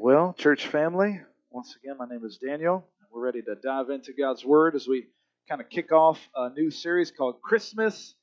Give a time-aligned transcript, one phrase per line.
[0.00, 1.20] Well, church family,
[1.50, 2.86] once again, my name is Daniel.
[3.10, 5.08] We're ready to dive into God's Word as we
[5.48, 8.14] kind of kick off a new series called Christmas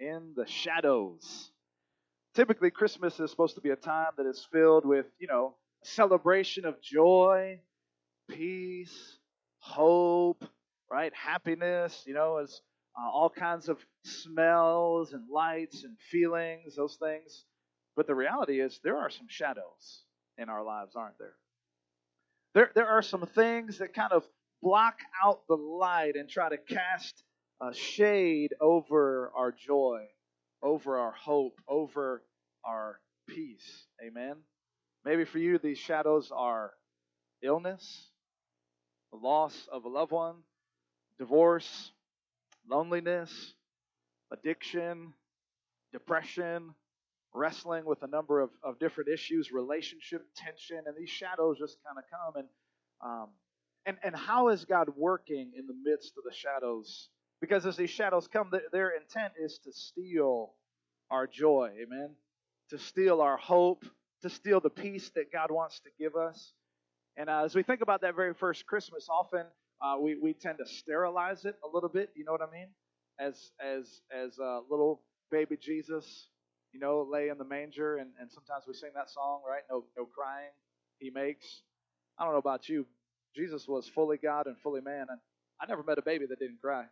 [0.00, 1.52] in the Shadows.
[2.34, 5.54] Typically, Christmas is supposed to be a time that is filled with, you know,
[5.84, 7.60] celebration of joy,
[8.28, 9.16] peace,
[9.60, 10.44] hope,
[10.90, 11.12] right?
[11.14, 12.60] Happiness, you know, as
[13.00, 17.44] uh, all kinds of smells and lights and feelings, those things.
[17.94, 20.02] But the reality is, there are some shadows
[20.40, 21.34] in our lives, aren't there?
[22.54, 24.26] There, there are some things that kind of
[24.62, 27.22] block out the light and try to cast
[27.62, 30.04] a shade over our joy,
[30.62, 32.22] over our hope, over
[32.64, 33.86] our peace.
[34.04, 34.36] Amen.
[35.04, 36.72] Maybe for you, these shadows are
[37.42, 38.08] illness,
[39.12, 40.36] the loss of a loved one,
[41.18, 41.92] divorce,
[42.68, 43.54] loneliness,
[44.32, 45.12] addiction,
[45.92, 46.74] depression,
[47.34, 51.98] wrestling with a number of, of different issues, relationship tension, and these shadows just kind
[51.98, 52.42] of come.
[52.42, 52.48] And,
[53.04, 53.28] um,
[53.86, 57.08] and, and how is God working in the midst of the shadows?
[57.40, 60.54] Because as these shadows come, their intent is to steal
[61.10, 62.10] our joy, amen?
[62.70, 63.84] To steal our hope,
[64.22, 66.52] to steal the peace that God wants to give us.
[67.16, 69.44] And uh, as we think about that very first Christmas, often
[69.80, 72.10] uh, we, we tend to sterilize it a little bit.
[72.14, 72.68] You know what I mean?
[73.18, 76.28] As as as uh, little baby Jesus
[76.72, 79.62] you know, lay in the manger, and, and sometimes we sing that song, right?
[79.70, 80.50] No, no crying
[81.00, 81.62] he makes.
[82.18, 82.86] I don't know about you.
[83.34, 85.18] Jesus was fully God and fully man, and
[85.60, 86.84] I never met a baby that didn't cry.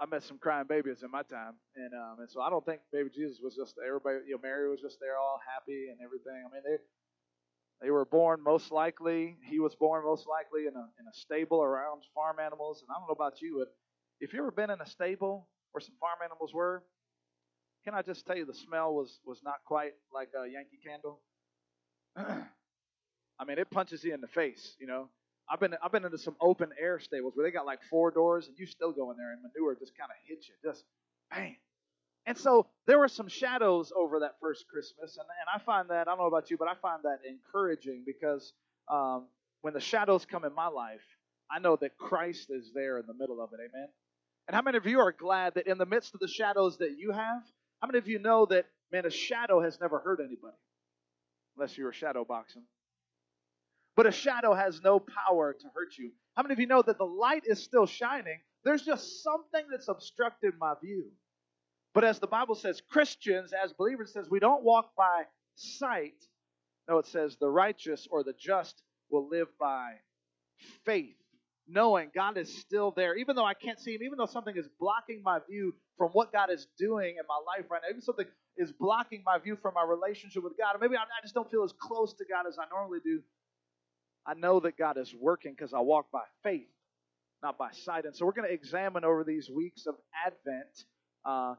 [0.00, 2.80] I met some crying babies in my time, and um, and so I don't think
[2.92, 4.18] baby Jesus was just everybody.
[4.26, 6.40] You know, Mary was just there, all happy and everything.
[6.40, 6.78] I mean, they
[7.82, 9.36] they were born most likely.
[9.44, 12.80] He was born most likely in a in a stable around farm animals.
[12.80, 13.74] And I don't know about you, but
[14.20, 16.82] if you ever been in a stable where some farm animals were,
[17.84, 21.20] can I just tell you the smell was was not quite like a Yankee Candle?
[22.16, 24.76] I mean, it punches you in the face.
[24.78, 25.08] You know,
[25.48, 28.46] I've been I've been into some open air stables where they got like four doors,
[28.48, 30.84] and you still go in there, and manure just kind of hits you, just
[31.30, 31.56] bang.
[32.26, 36.06] And so there were some shadows over that first Christmas, and, and I find that
[36.06, 38.52] I don't know about you, but I find that encouraging because
[38.88, 39.26] um,
[39.62, 41.00] when the shadows come in my life,
[41.50, 43.56] I know that Christ is there in the middle of it.
[43.60, 43.88] Amen.
[44.46, 46.96] And how many of you are glad that in the midst of the shadows that
[46.98, 47.42] you have,
[47.80, 50.56] how many of you know that, man, a shadow has never hurt anybody?
[51.56, 52.62] Unless you were shadow boxing.
[53.96, 56.12] But a shadow has no power to hurt you.
[56.36, 58.38] How many of you know that the light is still shining?
[58.64, 61.06] There's just something that's obstructed my view.
[61.92, 65.24] But as the Bible says, Christians, as believers, says we don't walk by
[65.56, 66.14] sight.
[66.88, 69.94] No, it says the righteous or the just will live by
[70.84, 71.19] faith
[71.70, 74.68] knowing God is still there, even though I can't see Him, even though something is
[74.78, 78.26] blocking my view from what God is doing in my life right now, even something
[78.56, 81.64] is blocking my view from my relationship with God, or maybe I just don't feel
[81.64, 83.20] as close to God as I normally do.
[84.26, 86.68] I know that God is working because I walk by faith,
[87.42, 88.04] not by sight.
[88.04, 89.94] And so we're going to examine over these weeks of
[90.26, 90.84] Advent,
[91.24, 91.54] uh,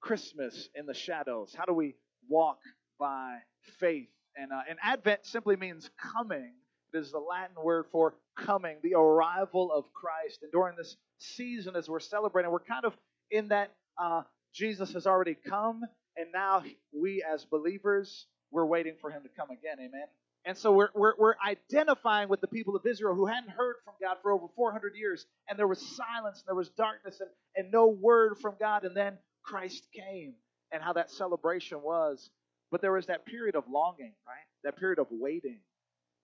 [0.00, 1.54] Christmas in the shadows.
[1.56, 1.94] How do we
[2.28, 2.58] walk
[2.98, 3.38] by
[3.78, 4.08] faith?
[4.36, 6.52] And, uh, and Advent simply means coming.
[6.92, 10.40] It is the Latin word for coming, the arrival of Christ.
[10.42, 12.96] And during this season, as we're celebrating, we're kind of
[13.30, 15.82] in that uh, Jesus has already come,
[16.16, 16.62] and now
[16.92, 19.76] we as believers, we're waiting for him to come again.
[19.78, 20.06] Amen.
[20.44, 23.94] And so we're, we're, we're identifying with the people of Israel who hadn't heard from
[24.00, 27.70] God for over 400 years, and there was silence, and there was darkness, and, and
[27.70, 28.84] no word from God.
[28.84, 30.34] And then Christ came,
[30.72, 32.30] and how that celebration was.
[32.70, 34.46] But there was that period of longing, right?
[34.64, 35.58] That period of waiting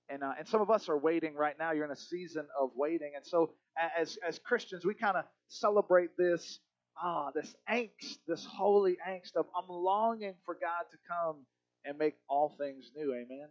[0.09, 1.73] and, uh, and some of us are waiting right now.
[1.73, 3.13] You're in a season of waiting.
[3.17, 3.53] And so,
[3.99, 6.61] as, as Christians, we kind of celebrate this,
[7.03, 11.37] ah, this angst, this holy angst of I'm longing for God to come
[11.85, 13.13] and make all things new.
[13.13, 13.49] Amen.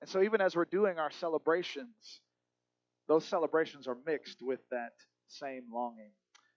[0.00, 2.20] And so, even as we're doing our celebrations,
[3.08, 4.92] those celebrations are mixed with that
[5.28, 6.10] same longing.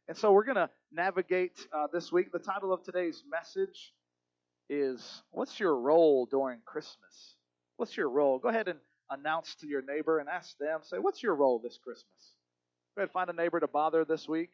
[0.08, 2.32] And so, we're going to navigate uh, this week.
[2.32, 3.94] The title of today's message
[4.70, 7.36] is What's Your Role During Christmas?
[7.78, 8.40] What's your role?
[8.40, 8.78] Go ahead and
[9.10, 12.36] announce to your neighbor and ask them, say, what's your role this Christmas?
[12.96, 14.52] Go ahead, find a neighbor to bother this week.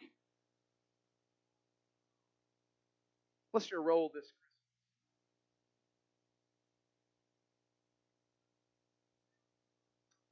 [3.52, 4.36] What's your role this Christmas?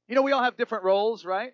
[0.08, 1.52] You know, we all have different roles, right?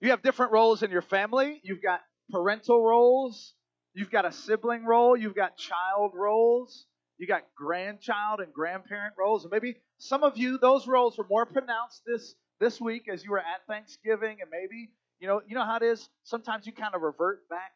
[0.00, 1.60] You have different roles in your family.
[1.62, 2.00] You've got
[2.30, 3.54] parental roles,
[3.94, 6.86] you've got a sibling role, you've got child roles,
[7.18, 11.46] you got grandchild and grandparent roles, and maybe some of you those roles were more
[11.46, 14.90] pronounced this this week as you were at Thanksgiving, and maybe
[15.20, 16.08] you know you know how it is.
[16.24, 17.72] Sometimes you kind of revert back.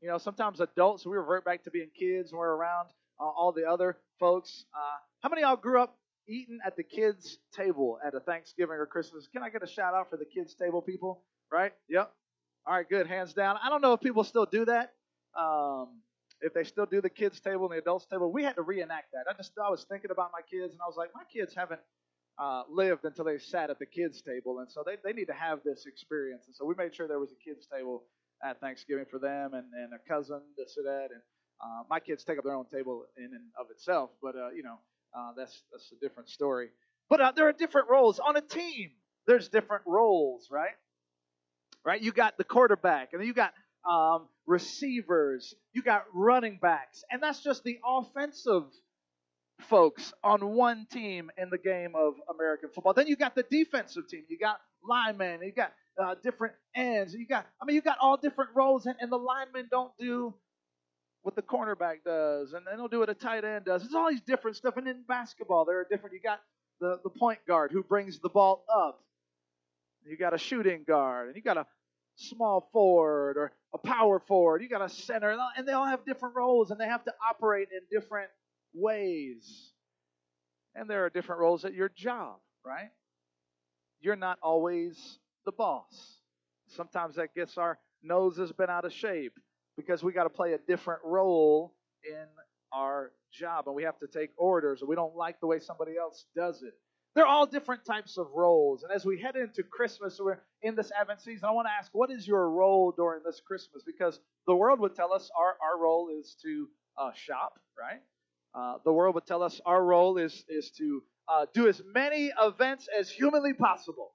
[0.00, 2.88] You know, sometimes adults we revert back to being kids and we're around
[3.20, 4.64] uh, all the other folks.
[4.74, 5.96] Uh, how many of y'all grew up
[6.28, 9.28] eating at the kids' table at a Thanksgiving or Christmas?
[9.32, 11.22] Can I get a shout out for the kids' table people?
[11.50, 11.72] Right?
[11.88, 12.12] Yep.
[12.66, 13.06] All right, good.
[13.06, 13.56] Hands down.
[13.62, 14.92] I don't know if people still do that.
[15.38, 16.00] Um,
[16.40, 19.12] if they still do the kids' table and the adults' table, we had to reenact
[19.12, 19.24] that.
[19.30, 21.80] I just I was thinking about my kids, and I was like, my kids haven't
[22.38, 25.34] uh, lived until they sat at the kids' table, and so they, they need to
[25.34, 26.44] have this experience.
[26.46, 28.04] And so we made sure there was a kids' table
[28.44, 31.10] at Thanksgiving for them and, and a cousin to sit at.
[31.10, 31.22] And
[31.62, 34.62] uh, my kids take up their own table in and of itself, but uh, you
[34.62, 34.78] know
[35.16, 36.68] uh, that's that's a different story.
[37.08, 38.90] But uh, there are different roles on a team.
[39.26, 40.74] There's different roles, right?
[41.84, 42.00] Right.
[42.02, 43.52] You got the quarterback, and then you got
[43.88, 48.64] um, receivers, you got running backs, and that's just the offensive
[49.60, 52.92] folks on one team in the game of American football.
[52.92, 54.24] Then you got the defensive team.
[54.28, 55.40] You got linemen.
[55.42, 55.72] You got
[56.02, 57.14] uh, different ends.
[57.14, 60.34] You got, I mean, you got all different roles, and, and the linemen don't do
[61.22, 63.84] what the cornerback does, and they don't do what a tight end does.
[63.84, 64.76] It's all these different stuff.
[64.76, 66.14] And in basketball, there are different.
[66.14, 66.40] You got
[66.80, 69.00] the, the point guard who brings the ball up.
[70.04, 71.66] You got a shooting guard, and you got a
[72.16, 74.62] small forward or a power forward.
[74.62, 77.68] You got a center, and they all have different roles, and they have to operate
[77.72, 78.30] in different
[78.74, 79.72] ways.
[80.74, 82.90] And there are different roles at your job, right?
[84.00, 86.18] You're not always the boss.
[86.68, 89.34] Sometimes that gets our nose has been out of shape
[89.76, 91.74] because we got to play a different role
[92.08, 92.26] in
[92.72, 95.96] our job and we have to take orders and we don't like the way somebody
[95.96, 96.74] else does it.
[97.14, 98.82] They're all different types of roles.
[98.82, 101.90] And as we head into Christmas, we're in this Advent season, I want to ask,
[101.92, 103.84] what is your role during this Christmas?
[103.86, 104.18] Because
[104.48, 106.68] the world would tell us our, our role is to
[106.98, 108.00] uh, shop, right?
[108.52, 112.32] Uh, the world would tell us our role is, is to uh, do as many
[112.42, 114.12] events as humanly possible,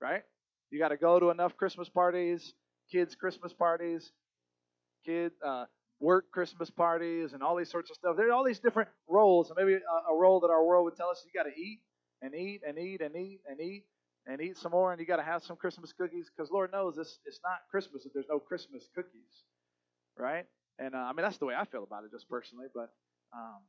[0.00, 0.22] right?
[0.70, 2.54] You got to go to enough Christmas parties,
[2.92, 4.12] kids' Christmas parties,
[5.04, 5.64] kid uh,
[6.00, 8.16] work Christmas parties, and all these sorts of stuff.
[8.16, 10.96] There are all these different roles, and maybe a, a role that our world would
[10.96, 11.80] tell us you got to eat
[12.24, 13.84] and eat and eat and eat and eat
[14.26, 16.96] and eat some more, and you got to have some Christmas cookies because Lord knows
[16.96, 19.44] this it's not Christmas if there's no Christmas cookies,
[20.18, 20.46] right?
[20.78, 22.90] And uh, I mean that's the way I feel about it, just personally, but
[23.34, 23.60] um,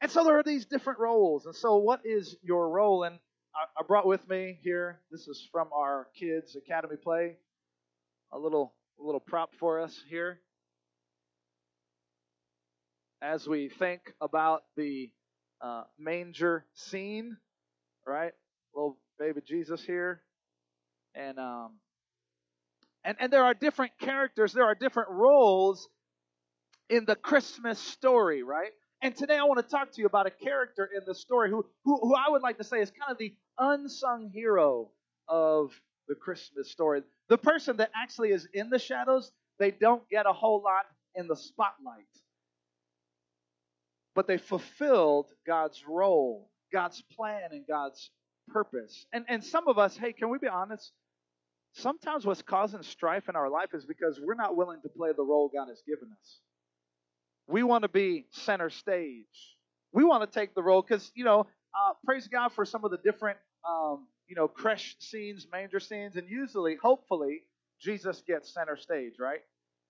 [0.00, 1.46] and so there are these different roles.
[1.46, 3.04] And so, what is your role?
[3.04, 3.18] And
[3.54, 5.00] I, I brought with me here.
[5.10, 7.36] This is from our kids' academy play.
[8.32, 10.40] A little a little prop for us here
[13.22, 15.08] as we think about the
[15.60, 17.36] uh, manger scene,
[18.06, 18.32] right?
[18.74, 20.22] Little baby Jesus here,
[21.14, 21.72] and um,
[23.04, 24.52] and and there are different characters.
[24.52, 25.88] There are different roles
[26.88, 28.70] in the Christmas story, right?
[29.02, 31.66] And today I want to talk to you about a character in the story who,
[31.84, 34.90] who, who I would like to say is kind of the unsung hero
[35.26, 35.72] of
[36.06, 37.02] the Christmas story.
[37.28, 40.84] The person that actually is in the shadows, they don't get a whole lot
[41.16, 42.06] in the spotlight.
[44.14, 48.10] But they fulfilled God's role, God's plan, and God's
[48.48, 49.06] purpose.
[49.12, 50.92] And, and some of us, hey, can we be honest?
[51.74, 55.22] Sometimes what's causing strife in our life is because we're not willing to play the
[55.22, 56.38] role God has given us.
[57.48, 59.56] We want to be center stage.
[59.92, 62.90] We want to take the role because, you know, uh, praise God for some of
[62.90, 63.38] the different,
[63.68, 67.42] um, you know, creche scenes, manger scenes, and usually, hopefully,
[67.80, 69.40] Jesus gets center stage, right?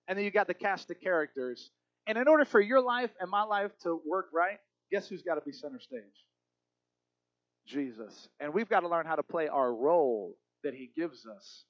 [0.07, 1.69] And then you got the cast of characters.
[2.07, 4.57] And in order for your life and my life to work right,
[4.91, 6.01] guess who's got to be center stage?
[7.65, 8.27] Jesus.
[8.39, 11.65] And we've got to learn how to play our role that He gives us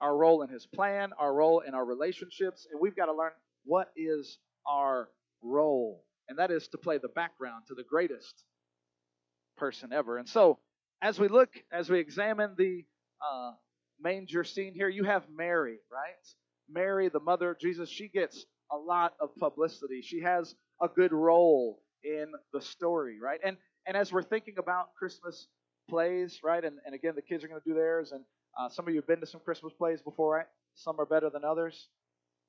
[0.00, 3.30] our role in His plan, our role in our relationships, and we've got to learn
[3.64, 5.08] what is our
[5.42, 8.44] role, and that is to play the background to the greatest
[9.56, 10.18] person ever.
[10.18, 10.58] And so,
[11.00, 12.84] as we look, as we examine the
[13.20, 13.52] uh,
[14.00, 16.34] manger scene here, you have Mary, right?
[16.68, 20.00] Mary, the mother of Jesus, she gets a lot of publicity.
[20.02, 23.40] She has a good role in the story, right?
[23.44, 25.48] And and as we're thinking about Christmas
[25.88, 26.64] plays, right?
[26.64, 28.24] And, and again, the kids are going to do theirs, and
[28.58, 30.46] uh, some of you have been to some Christmas plays before, right?
[30.74, 31.88] Some are better than others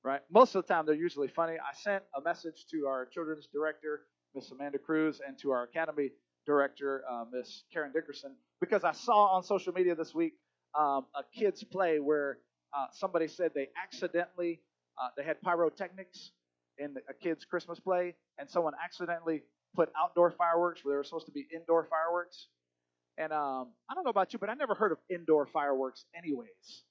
[0.04, 0.22] right?
[0.32, 1.54] Most of the time, they're usually funny.
[1.54, 4.02] I sent a message to our children's director,
[4.36, 6.12] Miss Amanda Cruz, and to our academy
[6.46, 10.34] director, uh, Miss Karen Dickerson, because I saw on social media this week
[10.78, 12.40] um, a kids' play where
[12.78, 14.60] uh, somebody said they accidentally
[15.02, 16.32] uh, they had pyrotechnics
[16.78, 19.44] in a kid's Christmas play, and someone accidentally
[19.76, 22.48] put outdoor fireworks where they were supposed to be indoor fireworks.
[23.18, 26.84] And um, I don't know about you, but I never heard of indoor fireworks, anyways.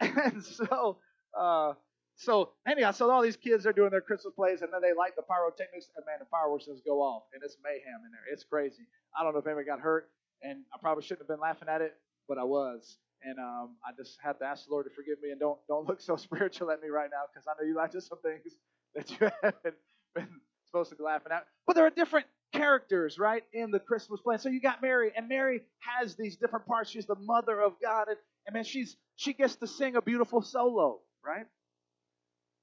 [0.00, 0.98] And so
[1.38, 1.74] uh,
[2.16, 5.16] so anyhow, so all these kids are doing their Christmas plays, and then they light
[5.16, 8.32] the pyrotechnics, and man, the fireworks just go off, and it's mayhem in there.
[8.32, 8.86] It's crazy.
[9.18, 10.10] I don't know if anybody got hurt,
[10.42, 11.94] and I probably shouldn't have been laughing at it,
[12.28, 12.98] but I was.
[13.22, 15.88] And um, I just have to ask the Lord to forgive me, and don't don't
[15.88, 18.54] look so spiritual at me right now, because I know you laughed at some things
[18.94, 19.76] that you haven't
[20.14, 20.40] been
[20.74, 21.46] supposed to be laughing at.
[21.66, 24.38] But there are different characters, right, in the Christmas plan.
[24.38, 26.90] So you got Mary, and Mary has these different parts.
[26.90, 28.16] She's the mother of God, and,
[28.46, 31.46] and man, she's she gets to sing a beautiful solo, right?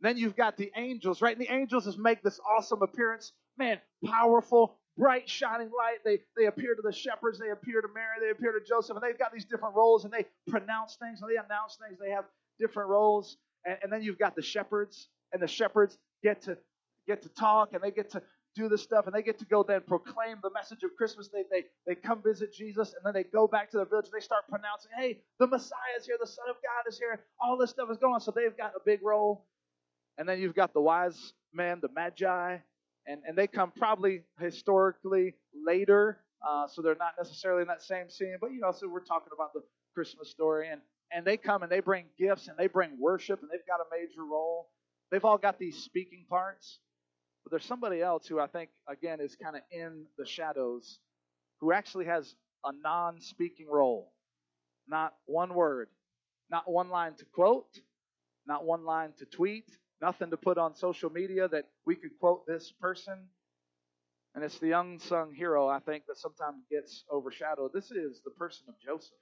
[0.02, 1.38] Then you've got the angels, right?
[1.38, 3.32] And the angels just make this awesome appearance.
[3.58, 6.00] Man, powerful, bright, shining light.
[6.04, 9.04] They they appear to the shepherds, they appear to Mary, they appear to Joseph, and
[9.04, 11.98] they've got these different roles, and they pronounce things and they announce things.
[12.00, 12.26] They have
[12.60, 13.38] different roles.
[13.64, 16.58] And, and then you've got the shepherds, and the shepherds get to
[17.12, 18.22] get to talk and they get to
[18.56, 21.30] do this stuff and they get to go then proclaim the message of Christmas.
[21.30, 24.14] They, they, they come visit Jesus and then they go back to their village and
[24.14, 27.58] they start pronouncing, hey, the Messiah is here, the Son of God is here, all
[27.58, 28.22] this stuff is going on.
[28.22, 29.46] So they've got a big role.
[30.18, 32.58] And then you've got the wise men, the magi,
[33.08, 36.20] and, and they come probably historically later.
[36.48, 39.32] Uh, so they're not necessarily in that same scene, but you know, so we're talking
[39.34, 39.62] about the
[39.94, 40.70] Christmas story.
[40.70, 43.80] And, and they come and they bring gifts and they bring worship and they've got
[43.80, 44.70] a major role.
[45.12, 46.80] They've all got these speaking parts.
[47.44, 51.00] But there's somebody else who I think, again, is kind of in the shadows
[51.60, 54.12] who actually has a non speaking role.
[54.88, 55.90] Not one word,
[56.50, 57.80] not one line to quote,
[58.46, 59.66] not one line to tweet,
[60.02, 63.28] nothing to put on social media that we could quote this person.
[64.34, 67.72] And it's the unsung hero, I think, that sometimes gets overshadowed.
[67.74, 69.18] This is the person of Joseph.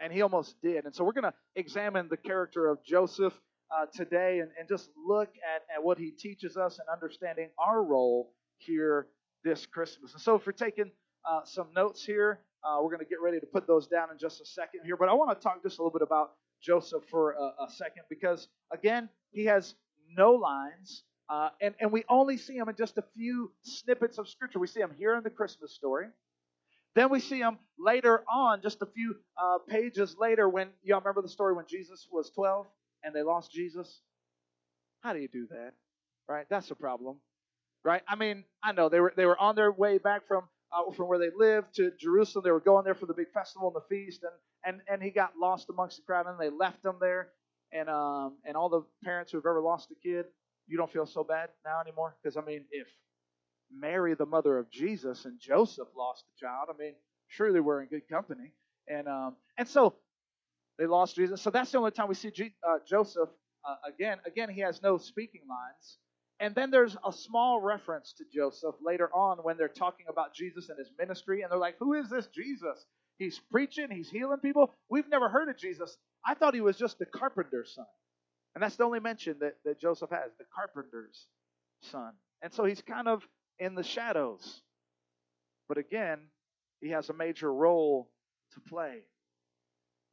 [0.00, 0.84] And he almost did.
[0.84, 3.34] And so we're going to examine the character of Joseph
[3.76, 7.82] uh, today and, and just look at, at what he teaches us and understanding our
[7.82, 9.08] role here
[9.44, 10.12] this Christmas.
[10.12, 10.90] And so, if you're taking
[11.28, 14.18] uh, some notes here, uh, we're going to get ready to put those down in
[14.18, 14.96] just a second here.
[14.96, 16.32] But I want to talk just a little bit about
[16.62, 19.74] Joseph for a, a second because, again, he has
[20.16, 21.04] no lines.
[21.28, 24.58] Uh, and, and we only see him in just a few snippets of Scripture.
[24.58, 26.06] We see him here in the Christmas story.
[26.94, 31.22] Then we see him later on, just a few uh, pages later, when y'all remember
[31.22, 32.66] the story when Jesus was 12?
[33.02, 34.00] And they lost Jesus?
[35.00, 35.72] How do you do that?
[36.28, 36.46] Right?
[36.50, 37.16] That's a problem.
[37.84, 38.02] Right?
[38.08, 41.08] I mean, I know they were they were on their way back from uh, from
[41.08, 42.44] where they lived to Jerusalem.
[42.44, 44.32] They were going there for the big festival and the feast, and
[44.64, 47.28] and and he got lost amongst the crowd, and they left him there.
[47.72, 50.26] And um and all the parents who've ever lost a kid,
[50.66, 52.88] you don't feel so bad now anymore because I mean, if
[53.72, 56.94] Mary, the mother of Jesus, and Joseph lost a child, I mean,
[57.28, 58.52] surely we're in good company.
[58.88, 59.94] And um and so
[60.78, 61.42] they lost Jesus.
[61.42, 63.28] So that's the only time we see G, uh, Joseph
[63.68, 64.18] uh, again.
[64.26, 65.98] Again, he has no speaking lines.
[66.40, 70.68] And then there's a small reference to Joseph later on when they're talking about Jesus
[70.68, 71.42] and his ministry.
[71.42, 72.86] And they're like, Who is this Jesus?
[73.18, 74.72] He's preaching, he's healing people.
[74.88, 75.96] We've never heard of Jesus.
[76.24, 77.86] I thought he was just the carpenter's son.
[78.54, 81.26] And that's the only mention that, that Joseph has the carpenter's
[81.82, 82.12] son.
[82.42, 83.26] And so he's kind of
[83.58, 84.62] in the shadows.
[85.68, 86.20] But again,
[86.80, 88.08] he has a major role
[88.52, 89.02] to play.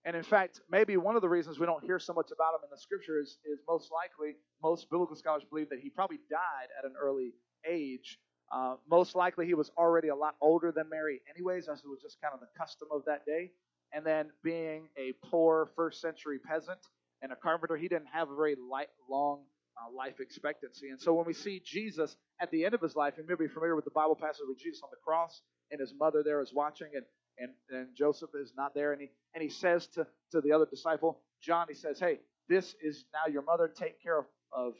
[0.05, 2.61] And in fact, maybe one of the reasons we don't hear so much about him
[2.63, 6.69] in the scripture is, is most likely, most biblical scholars believe that he probably died
[6.77, 7.33] at an early
[7.67, 8.19] age.
[8.51, 11.99] Uh, most likely, he was already a lot older than Mary, anyways, as it was
[12.03, 13.49] just kind of the custom of that day.
[13.93, 16.79] And then, being a poor first century peasant
[17.23, 19.41] and a carpenter, he didn't have a very light, long
[19.75, 20.89] uh, life expectancy.
[20.89, 23.75] And so, when we see Jesus at the end of his life, and maybe familiar
[23.75, 26.89] with the Bible passage with Jesus on the cross and his mother there is watching,
[26.93, 27.03] and
[27.37, 28.93] and, and Joseph is not there.
[28.93, 32.75] And he, and he says to, to the other disciple, John, he says, Hey, this
[32.81, 33.67] is now your mother.
[33.67, 34.73] Take care of, of,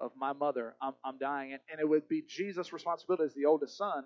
[0.00, 0.74] of my mother.
[0.80, 1.52] I'm, I'm dying.
[1.52, 4.04] And, and it would be Jesus' responsibility as the oldest son.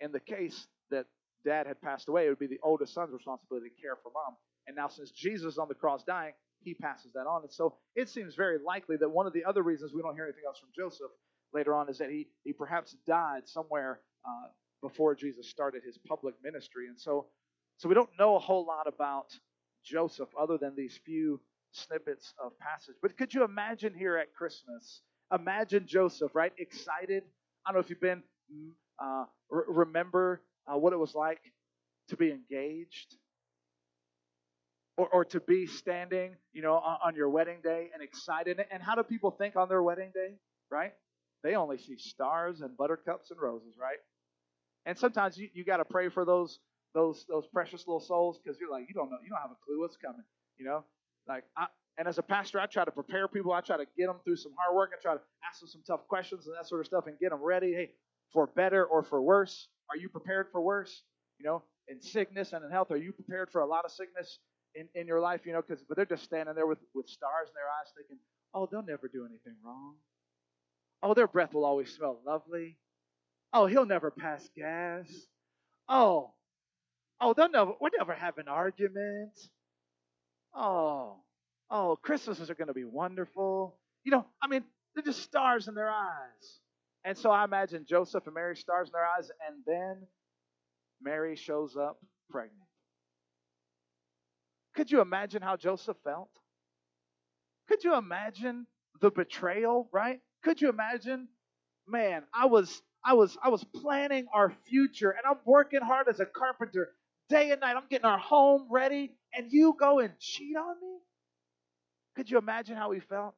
[0.00, 1.06] In the case that
[1.44, 4.36] dad had passed away, it would be the oldest son's responsibility to care for mom.
[4.66, 7.42] And now, since Jesus is on the cross dying, he passes that on.
[7.42, 10.24] And so it seems very likely that one of the other reasons we don't hear
[10.24, 11.10] anything else from Joseph
[11.52, 14.48] later on is that he, he perhaps died somewhere uh,
[14.82, 16.88] before Jesus started his public ministry.
[16.88, 17.26] And so,
[17.78, 19.26] so we don't know a whole lot about
[19.84, 21.40] Joseph other than these few
[21.72, 22.96] snippets of passage.
[23.00, 25.02] But could you imagine here at Christmas?
[25.32, 26.52] Imagine Joseph, right?
[26.58, 27.22] Excited.
[27.66, 28.22] I don't know if you've been,
[29.02, 31.40] uh, r- remember uh, what it was like
[32.08, 33.16] to be engaged
[34.96, 38.60] or, or to be standing, you know, on, on your wedding day and excited.
[38.70, 40.34] And how do people think on their wedding day,
[40.70, 40.92] right?
[41.42, 43.98] They only see stars and buttercups and roses, right?
[44.86, 46.58] And sometimes you, you got to pray for those
[46.94, 49.60] those those precious little souls because you're like you don't know you don't have a
[49.64, 50.24] clue what's coming.
[50.58, 50.84] You know,
[51.28, 51.66] like I
[51.98, 53.52] And as a pastor, I try to prepare people.
[53.52, 54.90] I try to get them through some hard work.
[54.96, 57.30] I try to ask them some tough questions and that sort of stuff and get
[57.30, 57.72] them ready.
[57.74, 57.90] Hey,
[58.32, 59.68] for better or for worse?
[59.90, 61.02] Are you prepared for worse?
[61.38, 64.38] You know, in sickness and in health, are you prepared for a lot of sickness
[64.74, 65.42] in, in your life?
[65.46, 68.18] You know, because but they're just standing there with, with stars in their eyes thinking,
[68.54, 69.96] oh, they'll never do anything wrong.
[71.02, 72.78] Oh, their breath will always smell lovely.
[73.52, 75.06] Oh, he'll never pass gas.
[75.88, 76.32] Oh,
[77.20, 79.38] oh, they'll never, we'll never have an argument.
[80.54, 81.16] Oh,
[81.70, 83.76] oh, Christmases are going to be wonderful.
[84.04, 86.60] You know, I mean, they're just stars in their eyes.
[87.04, 90.06] And so I imagine Joseph and Mary stars in their eyes, and then
[91.02, 91.98] Mary shows up
[92.30, 92.58] pregnant.
[94.74, 96.30] Could you imagine how Joseph felt?
[97.68, 98.66] Could you imagine
[99.00, 100.20] the betrayal, right?
[100.44, 101.28] Could you imagine?
[101.86, 106.20] Man, I was I was I was planning our future and I'm working hard as
[106.20, 106.92] a carpenter
[107.28, 107.76] day and night.
[107.76, 110.98] I'm getting our home ready and you go and cheat on me?
[112.16, 113.34] Could you imagine how he felt?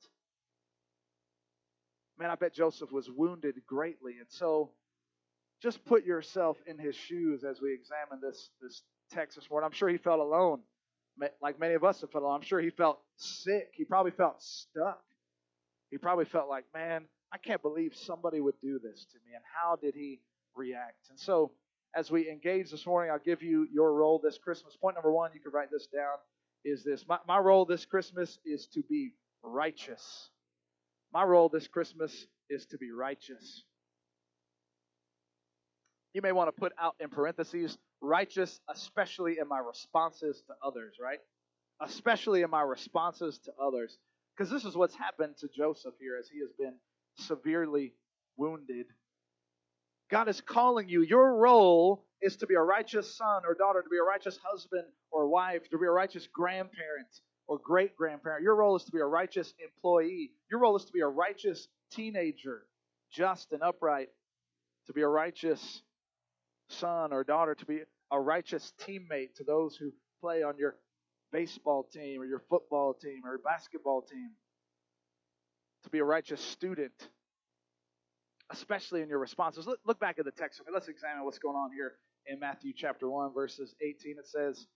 [2.19, 4.15] Man, I bet Joseph was wounded greatly.
[4.19, 4.71] And so
[5.63, 9.67] just put yourself in his shoes as we examine this, this text this morning.
[9.67, 10.61] I'm sure he felt alone,
[11.41, 12.37] like many of us have felt alone.
[12.37, 13.71] I'm sure he felt sick.
[13.75, 15.03] He probably felt stuck.
[15.91, 19.35] He probably felt like, man, I can't believe somebody would do this to me.
[19.35, 20.21] And how did he
[20.55, 21.09] react?
[21.11, 21.51] And so,
[21.97, 24.77] as we engage this morning, I'll give you your role this Christmas.
[24.81, 26.17] Point number one, you can write this down,
[26.65, 27.05] is this.
[27.09, 30.31] My, my role this Christmas is to be righteous.
[31.13, 33.65] My role this Christmas is to be righteous.
[36.13, 40.99] You may want to put out in parentheses, righteous, especially in my responses to others,
[41.03, 41.19] right?
[41.81, 43.99] Especially in my responses to others.
[44.37, 46.75] Because this is what's happened to Joseph here as he has been
[47.17, 47.95] severely
[48.37, 48.87] wounded.
[50.11, 51.03] God is calling you.
[51.03, 54.85] Your role is to be a righteous son or daughter, to be a righteous husband
[55.11, 57.09] or wife, to be a righteous grandparent
[57.47, 58.43] or great grandparent.
[58.43, 60.31] Your role is to be a righteous employee.
[60.51, 62.63] Your role is to be a righteous teenager,
[63.13, 64.09] just and upright,
[64.87, 65.83] to be a righteous
[66.69, 67.81] son or daughter, to be
[68.11, 70.77] a righteous teammate to those who play on your
[71.33, 74.31] baseball team or your football team or basketball team,
[75.85, 76.93] to be a righteous student,
[78.51, 79.67] especially in your responses.
[79.67, 80.61] Look, back at the text.
[80.73, 81.95] Let's examine what's going on here
[82.27, 84.17] in Matthew chapter 1, verses 18.
[84.19, 84.67] It says,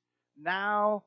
[0.40, 1.04] Now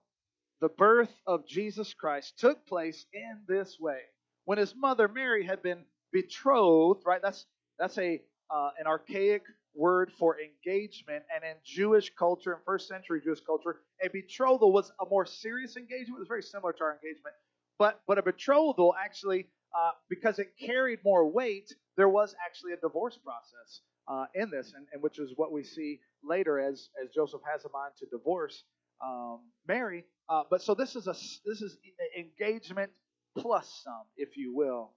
[0.61, 3.99] the birth of Jesus Christ took place in this way.
[4.45, 7.21] When his mother Mary had been betrothed, right?
[7.21, 7.45] That's
[7.79, 13.21] that's a uh, an archaic word for engagement, and in Jewish culture, in first century
[13.23, 16.17] Jewish culture, a betrothal was a more serious engagement.
[16.17, 17.35] It was very similar to our engagement,
[17.79, 22.77] but but a betrothal actually, uh, because it carried more weight, there was actually a
[22.77, 27.10] divorce process uh, in this, and, and which is what we see later as as
[27.13, 28.63] Joseph has a mind to divorce
[29.03, 30.05] um, Mary.
[30.29, 31.13] Uh, but so this is a
[31.45, 31.77] this is
[32.17, 32.91] engagement
[33.38, 34.91] plus some, if you will.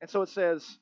[0.00, 0.78] And so it says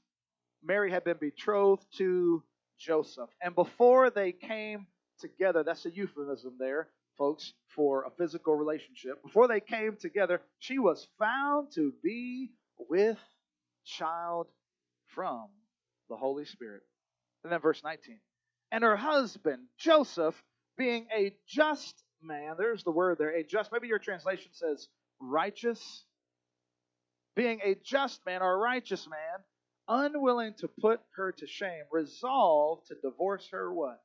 [0.62, 2.42] Mary had been betrothed to
[2.78, 4.87] Joseph, and before they came
[5.20, 9.22] together, that's a euphemism there, folks, for a physical relationship.
[9.22, 12.50] Before they came together, she was found to be
[12.88, 13.18] with
[13.84, 14.46] child
[15.14, 15.48] from
[16.08, 16.82] the Holy Spirit.
[17.44, 18.18] And then verse 19.
[18.70, 20.34] And her husband, Joseph,
[20.76, 24.88] being a just man, there's the word there, a just, maybe your translation says
[25.20, 26.04] righteous,
[27.34, 29.44] being a just man or a righteous man,
[29.88, 34.00] unwilling to put her to shame, resolved to divorce her what?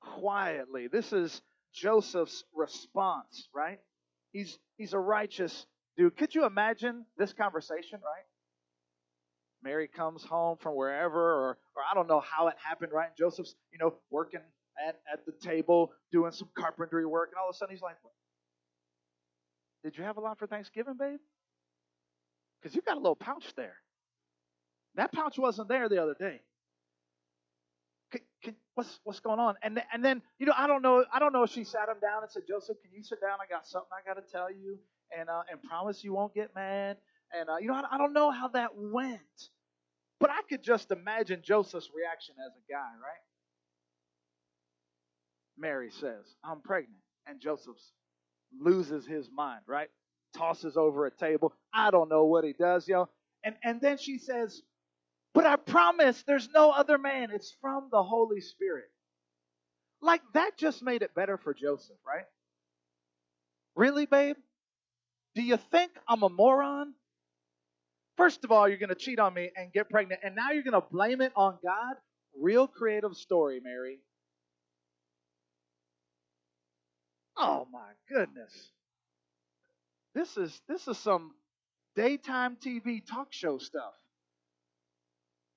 [0.00, 0.88] Quietly.
[0.88, 1.40] This is
[1.72, 3.80] Joseph's response, right?
[4.32, 6.16] He's he's a righteous dude.
[6.16, 8.24] Could you imagine this conversation, right?
[9.66, 13.10] Mary comes home from wherever, or or I don't know how it happened, right?
[13.18, 14.40] Joseph's, you know, working
[14.88, 17.96] at, at the table doing some carpentry work, and all of a sudden he's like,
[19.84, 21.18] Did you have a lot for Thanksgiving, babe?
[22.62, 23.76] Because you got a little pouch there.
[24.96, 26.40] That pouch wasn't there the other day.
[28.12, 29.56] Can, can, what's what's going on?
[29.62, 31.96] And and then you know I don't know I don't know if she sat him
[32.00, 33.38] down and said Joseph, can you sit down?
[33.42, 34.78] I got something I got to tell you,
[35.18, 36.98] and uh, and promise you won't get mad.
[37.38, 39.20] And uh, you know I, I don't know how that went,
[40.20, 43.22] but I could just imagine Joseph's reaction as a guy, right?
[45.58, 47.00] Mary says, I'm pregnant.
[47.26, 47.76] And Joseph
[48.60, 49.88] loses his mind, right?
[50.36, 51.52] Tosses over a table.
[51.72, 53.08] I don't know what he does, yo.
[53.44, 54.62] And, and then she says,
[55.34, 57.30] But I promise there's no other man.
[57.32, 58.90] It's from the Holy Spirit.
[60.02, 62.26] Like that just made it better for Joseph, right?
[63.74, 64.36] Really, babe?
[65.34, 66.94] Do you think I'm a moron?
[68.16, 70.62] First of all, you're going to cheat on me and get pregnant, and now you're
[70.62, 71.96] going to blame it on God?
[72.40, 73.98] Real creative story, Mary.
[77.36, 78.70] Oh my goodness.
[80.14, 81.32] This is this is some
[81.94, 83.92] daytime TV talk show stuff.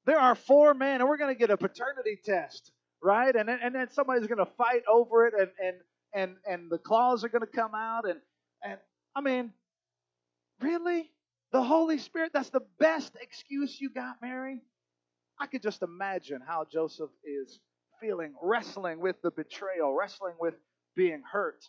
[0.05, 3.33] There are four men, and we're going to get a paternity test, right?
[3.33, 5.75] And then, and then somebody's going to fight over it, and and
[6.13, 8.19] and and the claws are going to come out, and
[8.63, 8.79] and
[9.15, 9.53] I mean,
[10.61, 11.09] really,
[11.51, 12.31] the Holy Spirit?
[12.33, 14.61] That's the best excuse you got, Mary.
[15.39, 17.59] I could just imagine how Joseph is
[18.01, 20.55] feeling, wrestling with the betrayal, wrestling with
[20.95, 21.63] being hurt.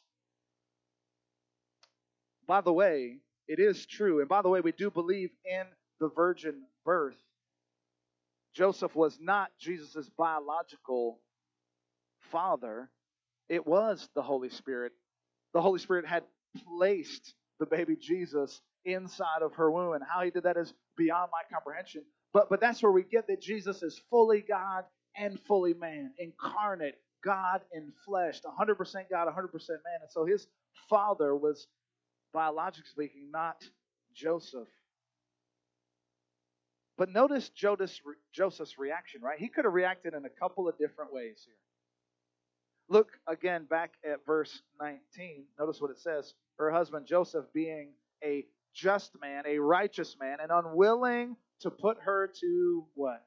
[2.46, 4.20] By the way, it is true.
[4.20, 5.64] And by the way, we do believe in
[6.00, 7.16] the virgin birth.
[8.54, 11.20] Joseph was not Jesus' biological
[12.32, 12.90] father,
[13.48, 14.92] it was the Holy Spirit.
[15.54, 16.22] The Holy Spirit had
[16.78, 21.30] placed the baby Jesus inside of her womb, and how he did that is beyond
[21.32, 22.02] my comprehension.
[22.32, 24.84] But, but that's where we get that Jesus is fully God
[25.16, 28.76] and fully man, incarnate, God in flesh, 100%
[29.10, 29.98] God, 100% man.
[30.02, 30.46] And so his
[30.88, 31.66] father was
[32.32, 33.62] biologically speaking, not
[34.14, 34.68] Joseph.
[36.96, 39.38] But notice Joseph's reaction, right?
[39.38, 41.54] He could have reacted in a couple of different ways here.
[42.90, 45.44] Look again back at verse 19.
[45.58, 46.34] Notice what it says.
[46.58, 52.30] Her husband Joseph, being a just man, a righteous man, and unwilling to put her
[52.40, 53.24] to what?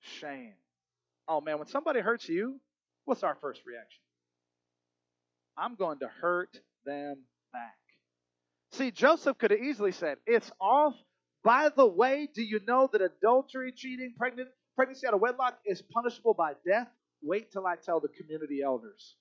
[0.00, 0.54] Shame.
[1.28, 2.60] Oh man, when somebody hurts you,
[3.04, 4.02] what's our first reaction?
[5.56, 7.18] I'm going to hurt them
[7.52, 7.76] back.
[8.72, 10.94] See, Joseph could have easily said, It's off.
[11.44, 15.82] By the way, do you know that adultery, cheating, pregnant, pregnancy out of wedlock is
[15.82, 16.88] punishable by death?
[17.20, 19.16] Wait till I tell the community elders.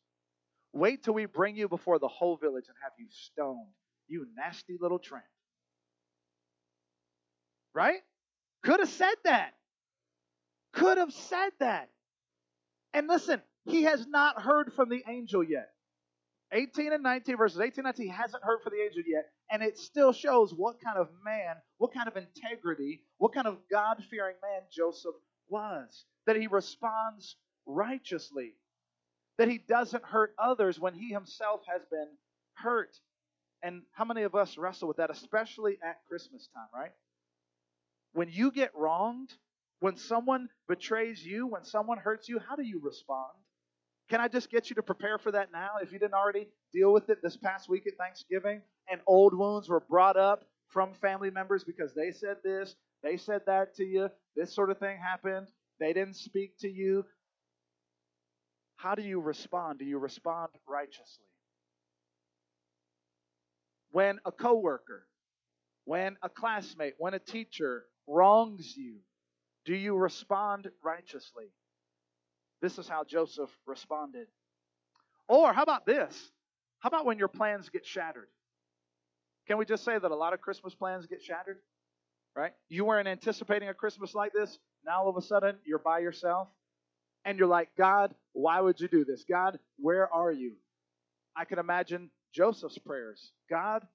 [0.73, 3.67] Wait till we bring you before the whole village and have you stoned,
[4.12, 5.26] you nasty little tramp.
[7.74, 8.02] Right?
[8.63, 9.54] Could have said that.
[10.74, 11.89] Could have said that.
[12.93, 15.69] And listen, he has not heard from the angel yet.
[16.54, 19.30] 18 and 19, verses 18 and 19, he hasn't heard from the angel yet.
[19.50, 23.58] And it still shows what kind of man, what kind of integrity, what kind of
[23.71, 25.15] God fearing man Joseph
[25.50, 26.06] was.
[26.28, 28.54] That he responds righteously,
[29.38, 32.08] that he doesn't hurt others when he himself has been
[32.56, 32.97] hurt.
[33.63, 36.91] And how many of us wrestle with that, especially at Christmas time, right?
[38.13, 39.32] When you get wronged,
[39.80, 43.34] when someone betrays you, when someone hurts you, how do you respond?
[44.10, 46.91] Can I just get you to prepare for that now if you didn't already deal
[46.91, 51.32] with it this past week at Thanksgiving and old wounds were brought up from family
[51.32, 55.47] members because they said this, they said that to you, this sort of thing happened,
[55.80, 57.06] they didn't speak to you.
[58.76, 59.80] How do you respond?
[59.80, 61.30] Do you respond righteously?
[63.91, 65.06] When a coworker,
[65.86, 68.97] when a classmate, when a teacher wrongs you,
[69.65, 71.45] do you respond righteously?
[72.62, 74.27] This is how Joseph responded.
[75.27, 76.32] Or how about this?
[76.80, 78.27] How about when your plans get shattered?
[79.47, 81.58] Can we just say that a lot of Christmas plans get shattered?
[82.36, 82.54] Right?
[82.69, 84.58] You weren't anticipating a Christmas like this.
[84.86, 86.47] Now all of a sudden you're by yourself
[87.25, 89.25] and you're like, God, why would you do this?
[89.30, 90.54] God, where are you?
[91.36, 93.31] I can imagine Joseph's prayers.
[93.49, 93.85] God,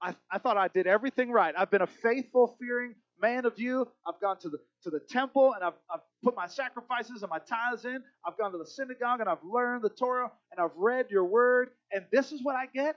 [0.00, 1.54] I, I thought I did everything right.
[1.56, 3.88] I've been a faithful, fearing man of you.
[4.06, 7.40] I've gone to the to the temple and I've, I've put my sacrifices and my
[7.40, 8.02] tithes in.
[8.24, 11.70] I've gone to the synagogue and I've learned the Torah and I've read your word.
[11.92, 12.96] And this is what I get?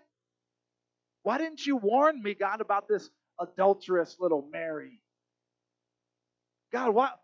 [1.23, 4.99] Why didn't you warn me, God, about this adulterous little Mary?
[6.71, 7.19] God, what,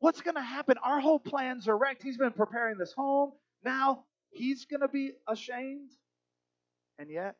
[0.00, 0.76] what's going to happen?
[0.82, 2.02] Our whole plans are wrecked.
[2.02, 3.32] He's been preparing this home.
[3.64, 5.90] Now he's going to be ashamed.
[7.00, 7.36] And yet,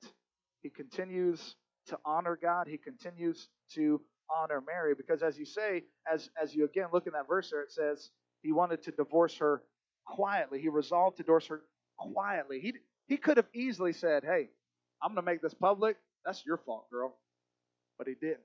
[0.63, 1.55] he continues
[1.89, 2.67] to honor God.
[2.67, 4.01] He continues to
[4.35, 7.61] honor Mary because, as you say, as, as you again look in that verse there,
[7.61, 8.09] it says
[8.43, 9.63] he wanted to divorce her
[10.07, 10.63] quietly.
[10.63, 11.61] He resolved to divorce her
[11.99, 12.61] quietly.
[12.61, 12.73] He,
[13.07, 14.49] he could have easily said, Hey,
[15.03, 15.99] I'm going to make this public.
[16.25, 17.19] That's your fault, girl.
[17.99, 18.41] But he didn't.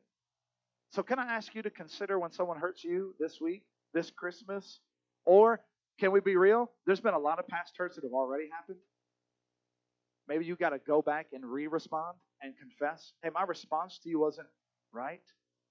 [0.91, 4.81] So, can I ask you to consider when someone hurts you this week, this Christmas?
[5.25, 5.61] Or
[5.97, 6.71] can we be real?
[6.85, 8.79] There's been a lot of past hurts that have already happened.
[10.27, 13.13] Maybe you got to go back and re respond and confess.
[13.23, 14.47] Hey, my response to you wasn't
[14.91, 15.21] right.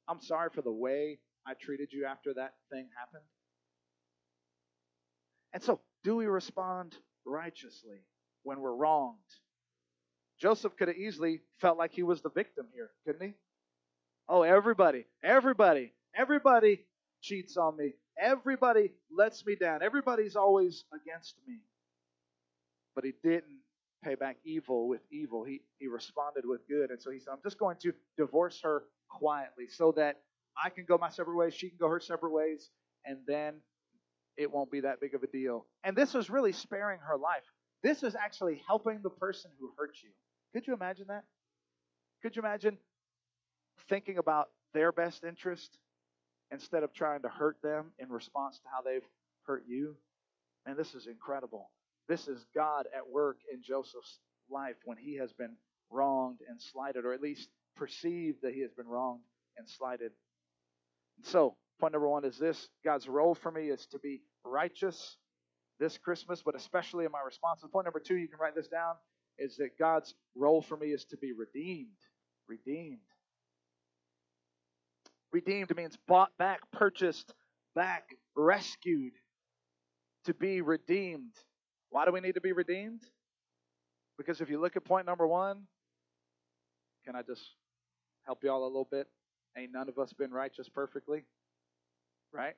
[0.08, 3.24] I'm sorry for the way I treated you after that thing happened.
[5.52, 7.98] And so, do we respond righteously
[8.42, 9.18] when we're wronged?
[10.40, 13.34] Joseph could have easily felt like he was the victim here, couldn't he?
[14.28, 16.84] Oh, everybody, everybody, everybody
[17.22, 17.92] cheats on me.
[18.20, 19.82] Everybody lets me down.
[19.82, 21.58] Everybody's always against me.
[22.94, 23.58] But he didn't
[24.04, 25.44] pay back evil with evil.
[25.44, 26.90] He, he responded with good.
[26.90, 30.20] And so he said, I'm just going to divorce her quietly so that
[30.62, 32.70] I can go my separate ways, she can go her separate ways,
[33.04, 33.54] and then
[34.36, 35.66] it won't be that big of a deal.
[35.82, 37.44] And this was really sparing her life.
[37.82, 40.10] This is actually helping the person who hurt you.
[40.52, 41.24] Could you imagine that?
[42.22, 42.78] Could you imagine
[43.88, 45.76] thinking about their best interest
[46.50, 49.06] instead of trying to hurt them in response to how they've
[49.46, 49.96] hurt you?
[50.66, 51.70] And this is incredible.
[52.08, 54.18] This is God at work in Joseph's
[54.50, 55.56] life when he has been
[55.90, 59.22] wronged and slighted, or at least perceived that he has been wronged
[59.56, 60.12] and slighted.
[61.22, 65.16] So, point number one is this God's role for me is to be righteous
[65.80, 67.68] this Christmas, but especially in my responses.
[67.72, 68.94] Point number two, you can write this down,
[69.38, 71.88] is that God's role for me is to be redeemed.
[72.48, 72.98] Redeemed.
[75.32, 77.34] Redeemed means bought back, purchased
[77.74, 78.04] back,
[78.36, 79.12] rescued.
[80.26, 81.34] To be redeemed.
[81.94, 83.02] Why do we need to be redeemed?
[84.18, 85.60] Because if you look at point number one,
[87.06, 87.40] can I just
[88.26, 89.06] help you all a little bit?
[89.56, 91.22] Ain't none of us been righteous perfectly,
[92.32, 92.54] right?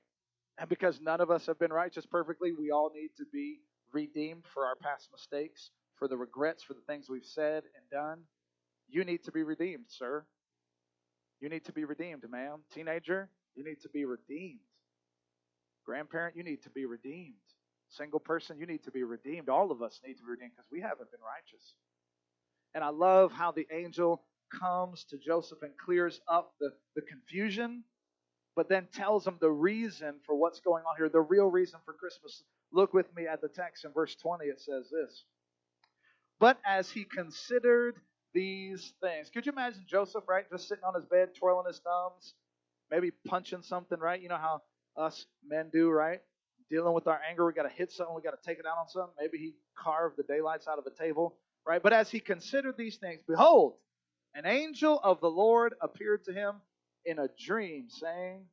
[0.57, 3.61] And because none of us have been righteous perfectly, we all need to be
[3.93, 8.21] redeemed for our past mistakes, for the regrets, for the things we've said and done.
[8.89, 10.25] You need to be redeemed, sir.
[11.43, 12.61] You need to be redeemed, ma'am.
[12.73, 14.61] Teenager, you need to be redeemed.
[15.85, 17.35] Grandparent, you need to be redeemed.
[17.91, 19.49] Single person, you need to be redeemed.
[19.49, 21.75] All of us need to be redeemed because we haven't been righteous.
[22.75, 24.23] And I love how the angel
[24.53, 27.85] comes to Joseph and clears up the, the confusion,
[28.55, 31.95] but then tells him the reason for what's going on here, the real reason for
[31.95, 32.43] Christmas.
[32.73, 34.47] Look with me at the text in verse 20.
[34.47, 35.25] It says this
[36.39, 37.97] But as he considered
[38.35, 42.35] these things, could you imagine Joseph, right, just sitting on his bed, twirling his thumbs,
[42.91, 44.21] maybe punching something, right?
[44.21, 44.63] You know how
[44.97, 46.21] us men do, right?
[46.71, 48.79] Dealing with our anger, we got to hit something, we got to take it out
[48.79, 49.15] on something.
[49.21, 51.83] Maybe he carved the daylights out of a table, right?
[51.83, 53.75] But as he considered these things, behold,
[54.35, 56.57] an angel of the Lord appeared to him
[57.05, 58.47] in a dream, saying,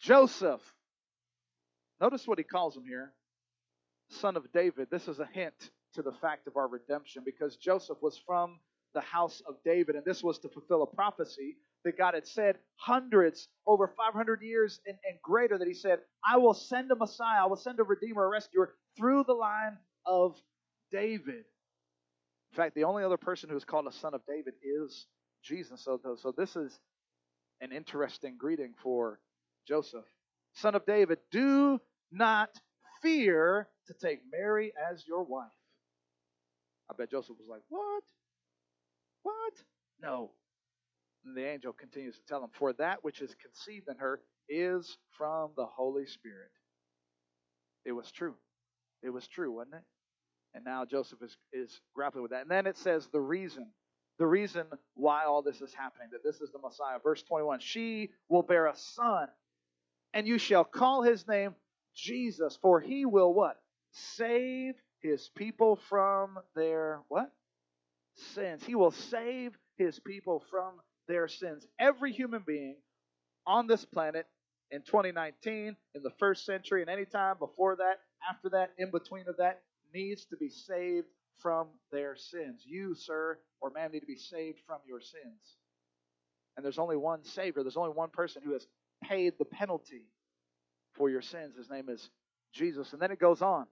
[0.00, 0.60] Joseph,
[2.00, 3.12] notice what he calls him here,
[4.10, 4.88] son of David.
[4.90, 5.54] This is a hint
[5.94, 8.58] to the fact of our redemption because Joseph was from
[8.92, 12.58] the house of David, and this was to fulfill a prophecy that God had said
[12.76, 17.42] hundreds, over 500 years and, and greater, that He said, I will send a Messiah,
[17.44, 20.36] I will send a Redeemer, a rescuer through the line of
[20.90, 21.44] David.
[22.52, 25.06] In fact, the only other person who is called a son of David is
[25.42, 25.82] Jesus.
[25.84, 26.78] So, so this is
[27.60, 29.20] an interesting greeting for
[29.66, 30.04] Joseph.
[30.54, 31.80] Son of David, do
[32.12, 32.50] not
[33.02, 35.48] fear to take Mary as your wife.
[36.90, 38.04] I bet Joseph was like, What?
[39.22, 39.54] What?
[40.00, 40.30] No.
[41.24, 44.98] And the angel continues to tell him, For that which is conceived in her is
[45.16, 46.50] from the Holy Spirit.
[47.84, 48.34] It was true.
[49.02, 49.82] It was true, wasn't it?
[50.54, 52.42] And now Joseph is, is grappling with that.
[52.42, 53.66] And then it says the reason,
[54.18, 56.98] the reason why all this is happening, that this is the Messiah.
[57.02, 59.28] Verse 21 She will bear a son,
[60.12, 61.54] and you shall call his name
[61.94, 63.56] Jesus, for he will what?
[63.92, 67.32] Save his people from their what?
[68.34, 68.64] Sins.
[68.64, 70.74] He will save his people from
[71.08, 71.66] their sins.
[71.78, 72.76] Every human being
[73.46, 74.26] on this planet
[74.70, 79.28] in 2019, in the first century, and any time before that, after that, in between
[79.28, 79.62] of that,
[79.92, 81.06] needs to be saved
[81.38, 82.62] from their sins.
[82.64, 85.56] You, sir, or ma'am, need to be saved from your sins.
[86.56, 87.62] And there's only one Savior.
[87.62, 88.66] There's only one person who has
[89.02, 90.06] paid the penalty
[90.94, 91.56] for your sins.
[91.56, 92.08] His name is
[92.52, 92.92] Jesus.
[92.92, 93.66] And then it goes on.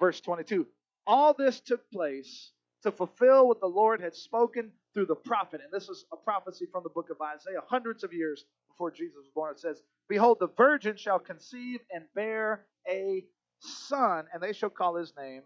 [0.00, 0.66] Verse 22
[1.06, 2.52] All this took place
[2.82, 5.60] to fulfill what the Lord had spoken through the prophet.
[5.62, 9.16] And this is a prophecy from the book of Isaiah, hundreds of years before Jesus
[9.16, 9.52] was born.
[9.52, 13.24] It says, Behold, the virgin shall conceive and bear a
[13.60, 15.42] son, and they shall call his name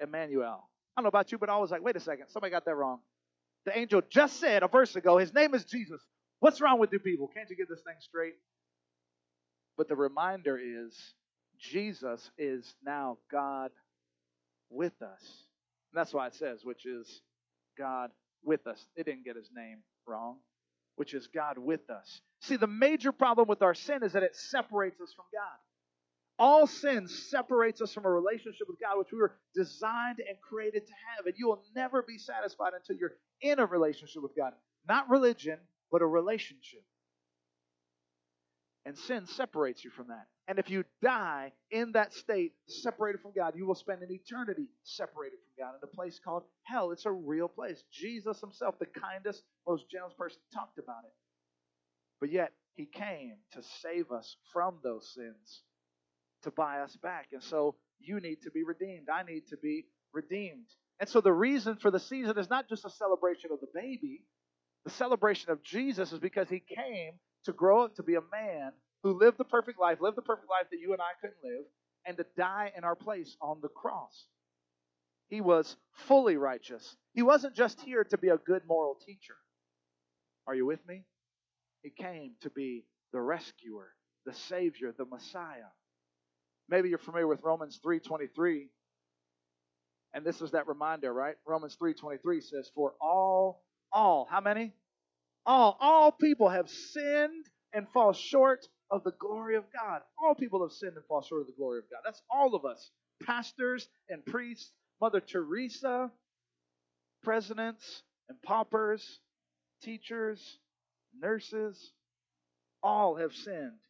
[0.00, 0.68] Emmanuel.
[0.96, 2.74] I don't know about you, but I was like, wait a second, somebody got that
[2.74, 3.00] wrong.
[3.66, 6.00] The angel just said a verse ago, his name is Jesus.
[6.40, 7.28] What's wrong with you people?
[7.34, 8.34] Can't you get this thing straight?
[9.76, 10.96] But the reminder is
[11.58, 13.70] Jesus is now God
[14.70, 15.22] with us.
[15.92, 17.22] And that's why it says, which is
[17.78, 18.10] God
[18.44, 18.84] with us.
[18.96, 20.36] They didn't get his name wrong,
[20.96, 22.20] which is God with us.
[22.42, 25.58] See, the major problem with our sin is that it separates us from God.
[26.38, 30.86] All sin separates us from a relationship with God, which we were designed and created
[30.86, 31.26] to have.
[31.26, 34.52] And you will never be satisfied until you're in a relationship with God.
[34.88, 35.58] Not religion,
[35.92, 36.82] but a relationship.
[38.84, 40.26] And sin separates you from that.
[40.46, 44.66] And if you die in that state, separated from God, you will spend an eternity
[44.82, 46.90] separated from God in a place called hell.
[46.90, 47.82] It's a real place.
[47.90, 51.12] Jesus himself, the kindest, most generous person, talked about it.
[52.20, 55.62] But yet, he came to save us from those sins
[56.42, 57.28] to buy us back.
[57.32, 59.08] And so you need to be redeemed.
[59.08, 60.66] I need to be redeemed.
[61.00, 64.24] And so the reason for the season is not just a celebration of the baby.
[64.84, 68.72] The celebration of Jesus is because he came to grow up to be a man
[69.04, 71.66] who lived the perfect life, lived the perfect life that you and I couldn't live,
[72.06, 74.26] and to die in our place on the cross.
[75.28, 75.76] He was
[76.08, 76.96] fully righteous.
[77.12, 79.36] He wasn't just here to be a good moral teacher.
[80.46, 81.04] Are you with me?
[81.82, 83.90] He came to be the rescuer,
[84.24, 85.70] the savior, the Messiah.
[86.70, 88.70] Maybe you're familiar with Romans 3:23.
[90.14, 91.36] And this is that reminder, right?
[91.46, 94.74] Romans 3:23 says, "For all all, how many?
[95.44, 100.02] All all people have sinned and fall short of the glory of God.
[100.22, 102.00] All people have sinned and fall short of the glory of God.
[102.04, 102.90] That's all of us.
[103.24, 106.10] Pastors and priests, Mother Teresa,
[107.22, 109.20] presidents and paupers,
[109.82, 110.58] teachers,
[111.20, 111.92] nurses,
[112.82, 113.80] all have sinned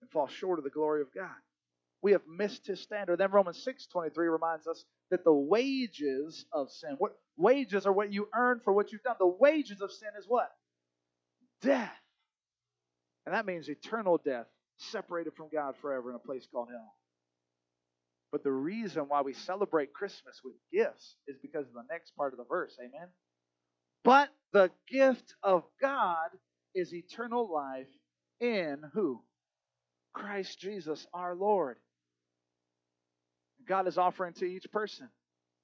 [0.00, 1.28] and fall short of the glory of God.
[2.00, 3.18] We have missed his standard.
[3.18, 8.28] Then Romans 6:23 reminds us that the wages of sin, what wages are what you
[8.34, 9.16] earn for what you've done.
[9.18, 10.50] The wages of sin is what?
[11.60, 11.92] Death.
[13.26, 14.46] And that means eternal death,
[14.76, 16.94] separated from God forever in a place called hell.
[18.32, 22.32] But the reason why we celebrate Christmas with gifts is because of the next part
[22.32, 22.76] of the verse.
[22.80, 23.08] Amen.
[24.02, 26.30] But the gift of God
[26.74, 27.86] is eternal life
[28.40, 29.22] in who?
[30.12, 31.76] Christ Jesus our Lord.
[33.66, 35.08] God is offering to each person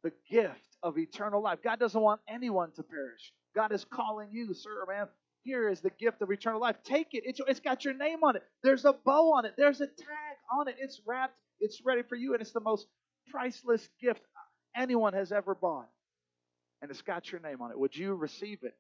[0.02, 1.58] the gift of eternal life.
[1.62, 3.32] God doesn't want anyone to perish.
[3.54, 5.08] God is calling you, sir, man.
[5.42, 6.76] Here is the gift of eternal life.
[6.84, 7.22] Take it.
[7.24, 8.42] It's, it's got your name on it.
[8.62, 9.54] There's a bow on it.
[9.56, 10.76] There's a tag on it.
[10.78, 11.34] It's wrapped.
[11.60, 12.34] It's ready for you.
[12.34, 12.86] And it's the most
[13.30, 14.20] priceless gift
[14.76, 15.88] anyone has ever bought.
[16.82, 17.78] And it's got your name on it.
[17.78, 18.74] Would you receive it?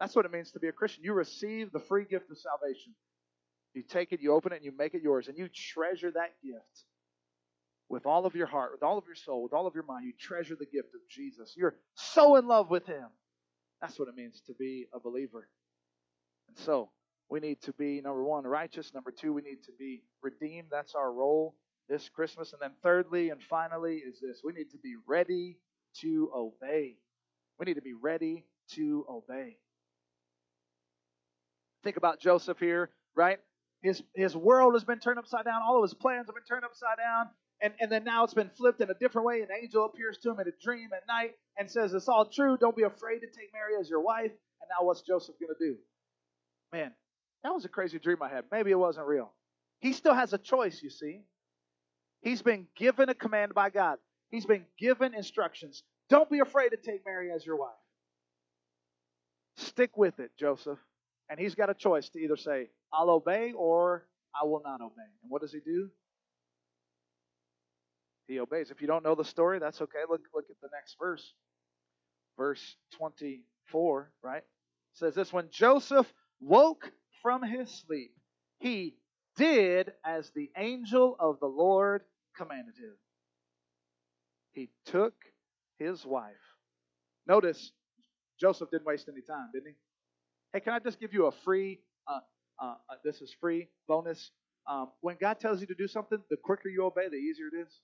[0.00, 1.04] That's what it means to be a Christian.
[1.04, 2.94] You receive the free gift of salvation.
[3.74, 5.28] You take it, you open it, and you make it yours.
[5.28, 6.84] And you treasure that gift
[7.88, 10.06] with all of your heart, with all of your soul, with all of your mind.
[10.06, 11.54] You treasure the gift of Jesus.
[11.56, 13.06] You're so in love with Him.
[13.80, 15.48] That's what it means to be a believer.
[16.48, 16.90] And so,
[17.28, 18.94] we need to be, number one, righteous.
[18.94, 20.68] Number two, we need to be redeemed.
[20.70, 21.56] That's our role
[21.88, 22.52] this Christmas.
[22.52, 25.58] And then, thirdly and finally, is this we need to be ready
[26.00, 26.96] to obey.
[27.58, 29.56] We need to be ready to obey.
[31.82, 33.38] Think about Joseph here, right?
[33.82, 35.62] His, his world has been turned upside down.
[35.62, 37.28] All of his plans have been turned upside down.
[37.62, 39.40] And, and then now it's been flipped in a different way.
[39.40, 42.56] An angel appears to him in a dream at night and says, It's all true.
[42.58, 44.32] Don't be afraid to take Mary as your wife.
[44.60, 45.76] And now what's Joseph going to do?
[46.72, 46.92] Man,
[47.42, 48.44] that was a crazy dream I had.
[48.50, 49.32] Maybe it wasn't real.
[49.80, 51.22] He still has a choice, you see.
[52.22, 53.98] He's been given a command by God,
[54.30, 55.82] he's been given instructions.
[56.08, 57.70] Don't be afraid to take Mary as your wife.
[59.56, 60.78] Stick with it, Joseph.
[61.28, 64.06] And he's got a choice to either say, I'll obey or
[64.40, 65.08] I will not obey.
[65.22, 65.90] And what does he do?
[68.28, 68.70] He obeys.
[68.70, 70.00] If you don't know the story, that's okay.
[70.08, 71.32] Look, look at the next verse.
[72.36, 74.38] Verse 24, right?
[74.38, 74.44] It
[74.94, 76.90] says this when Joseph woke
[77.22, 78.12] from his sleep,
[78.58, 78.96] he
[79.36, 82.02] did as the angel of the Lord
[82.36, 82.96] commanded him.
[84.52, 85.14] He took
[85.78, 86.32] his wife.
[87.26, 87.72] Notice,
[88.40, 89.74] Joseph didn't waste any time, didn't he?
[90.52, 92.20] Hey, can I just give you a free, uh,
[92.62, 94.30] uh, uh, this is free bonus.
[94.68, 97.66] Um, when God tells you to do something, the quicker you obey, the easier it
[97.66, 97.80] is.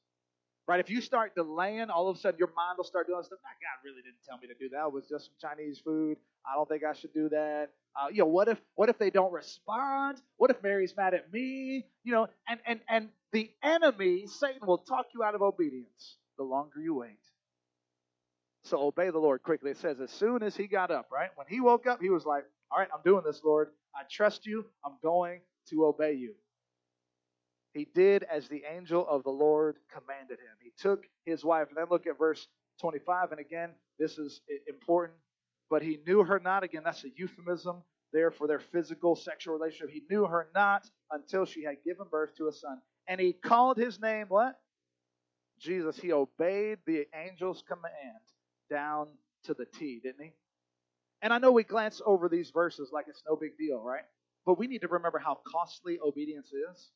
[0.69, 0.81] Right?
[0.81, 3.39] If you start delaying, all of a sudden your mind will start doing stuff.
[3.43, 4.87] God really didn't tell me to do that.
[4.87, 6.17] It was just some Chinese food.
[6.47, 7.71] I don't think I should do that.
[8.01, 10.19] Uh, you know, what if what if they don't respond?
[10.37, 11.85] What if Mary's mad at me?
[12.05, 16.45] You know, and and and the enemy, Satan, will talk you out of obedience the
[16.45, 17.19] longer you wait.
[18.65, 19.73] So obey the Lord quickly.
[19.73, 21.31] It says as soon as he got up, right?
[21.35, 23.71] When he woke up, he was like, "All right, I'm doing this, Lord.
[23.95, 24.65] I trust you.
[24.85, 26.35] I'm going to obey you."
[27.73, 30.57] He did as the angel of the Lord commanded him.
[30.61, 31.69] He took his wife.
[31.69, 32.47] And then look at verse
[32.81, 33.33] 25.
[33.33, 35.19] And again, this is important.
[35.71, 36.65] But he knew her not.
[36.65, 37.83] Again, that's a euphemism
[38.13, 39.89] there for their physical sexual relationship.
[39.91, 42.81] He knew her not until she had given birth to a son.
[43.09, 44.61] And he called his name what?
[45.59, 45.97] Jesus.
[45.97, 48.21] He obeyed the angel's command
[48.69, 49.09] down
[49.45, 50.33] to the T, didn't he?
[51.23, 54.05] And I know we glance over these verses like it's no big deal, right?
[54.45, 56.91] But we need to remember how costly obedience is.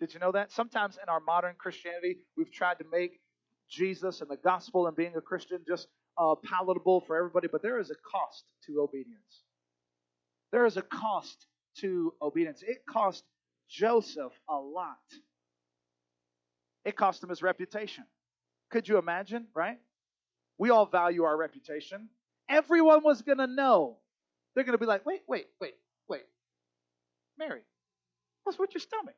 [0.00, 0.52] Did you know that?
[0.52, 3.20] Sometimes in our modern Christianity, we've tried to make
[3.70, 7.78] Jesus and the gospel and being a Christian just uh, palatable for everybody, but there
[7.78, 9.42] is a cost to obedience.
[10.52, 11.46] There is a cost
[11.78, 12.62] to obedience.
[12.66, 13.24] It cost
[13.68, 14.96] Joseph a lot.
[16.84, 18.04] It cost him his reputation.
[18.70, 19.78] Could you imagine, right?
[20.58, 22.08] We all value our reputation.
[22.48, 23.98] Everyone was going to know.
[24.54, 25.74] They're going to be like, wait, wait, wait,
[26.08, 26.22] wait.
[27.38, 27.60] Mary,
[28.44, 29.16] what's with your stomach?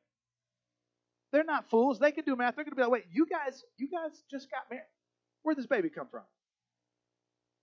[1.33, 1.99] They're not fools.
[1.99, 2.57] They can do math.
[2.57, 4.85] They're going to be like, wait, you guys, you guys just got married.
[5.43, 6.23] Where'd this baby come from?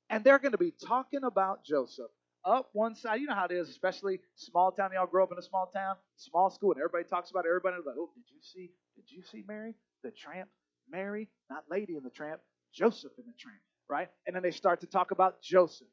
[0.10, 2.12] And they're going to be talking about Joseph
[2.46, 3.22] up one side.
[3.22, 4.92] You know how it is, especially small town.
[4.94, 7.50] Y'all grow up in a small town, small school, and everybody talks about it.
[7.64, 8.72] Like, oh, did you see?
[8.96, 10.50] Did you see Mary, the tramp?
[10.90, 12.42] Mary, not Lady in the Tramp,
[12.74, 13.58] Joseph in the Tramp,
[13.90, 14.10] right?
[14.28, 15.88] And then they start to talk about Joseph.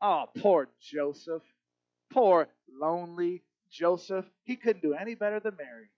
[0.00, 1.42] Oh, poor Joseph.
[2.10, 2.48] Poor,
[2.80, 4.24] lonely Joseph.
[4.44, 5.90] He couldn't do any better than Mary.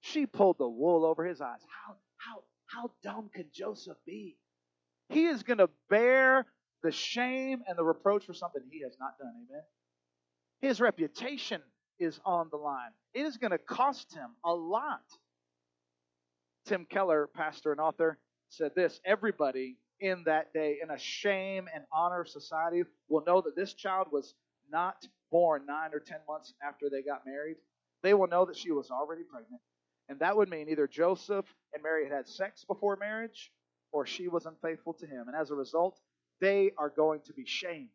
[0.00, 1.60] She pulled the wool over his eyes.
[1.86, 4.36] How, how, how dumb can Joseph be?
[5.08, 6.46] He is going to bear
[6.82, 9.32] the shame and the reproach for something he has not done.
[9.48, 9.62] Amen.
[10.60, 11.60] His reputation
[11.98, 12.90] is on the line.
[13.14, 15.02] It is going to cost him a lot.
[16.66, 18.18] Tim Keller, pastor and author,
[18.48, 23.56] said this Everybody in that day, in a shame and honor society, will know that
[23.56, 24.34] this child was
[24.70, 27.56] not born nine or ten months after they got married.
[28.02, 29.60] They will know that she was already pregnant.
[30.08, 33.50] And that would mean either Joseph and Mary had had sex before marriage
[33.92, 35.24] or she was unfaithful to him.
[35.26, 35.98] And as a result,
[36.40, 37.88] they are going to be shamed,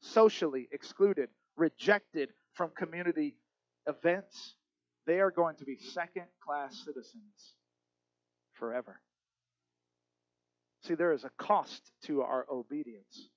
[0.00, 3.36] socially excluded, rejected from community
[3.86, 4.54] events.
[5.06, 7.54] They are going to be second class citizens
[8.52, 9.00] forever.
[10.82, 13.28] See, there is a cost to our obedience.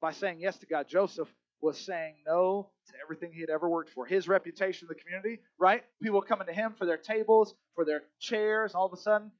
[0.00, 1.28] By saying yes to God, Joseph
[1.60, 4.06] was saying no to everything he had ever worked for.
[4.06, 5.82] His reputation in the community, right?
[6.02, 8.74] People coming to him for their tables, for their chairs.
[8.74, 9.32] All of a sudden,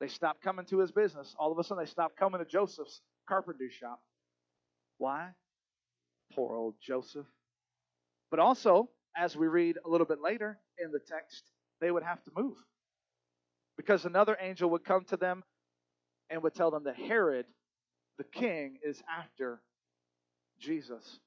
[0.00, 1.34] they stopped coming to his business.
[1.38, 4.00] All of a sudden, they stopped coming to Joseph's carpentry shop.
[4.98, 5.30] Why?
[6.34, 7.26] Poor old Joseph.
[8.30, 11.44] But also, as we read a little bit later in the text,
[11.80, 12.56] they would have to move.
[13.76, 15.42] Because another angel would come to them
[16.30, 17.46] and would tell them that Herod,
[18.18, 19.60] the king, is after
[20.64, 21.20] Jesus.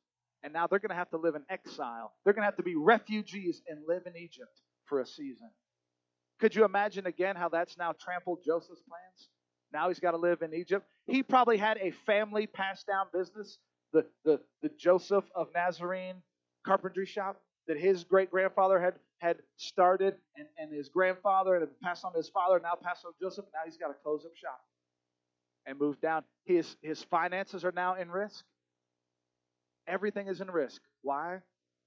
[0.43, 2.13] And now they're going to have to live in exile.
[2.23, 5.49] They're going to have to be refugees and live in Egypt for a season.
[6.39, 9.29] Could you imagine again how that's now trampled Joseph's plans?
[9.73, 10.85] Now he's got to live in Egypt.
[11.07, 13.57] He probably had a family passed down business,
[13.91, 16.21] the, the, the Joseph of Nazarene
[16.65, 22.05] carpentry shop that his great grandfather had, had started, and, and his grandfather had passed
[22.05, 23.45] on to his father, now passed on to Joseph.
[23.53, 24.61] Now he's got to close up shop
[25.65, 26.23] and move down.
[26.45, 28.45] His, his finances are now in risk.
[29.88, 30.81] Everything is in risk.
[31.01, 31.39] Why?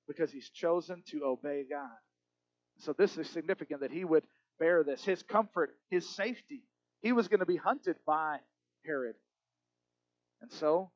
[0.09, 1.89] Because he's chosen to obey God.
[2.79, 4.25] So this is significant that he would
[4.59, 5.05] bear this.
[5.05, 6.63] His comfort, his safety.
[7.03, 8.39] He was going to be hunted by
[8.87, 9.17] Herod.
[10.41, 10.91] And so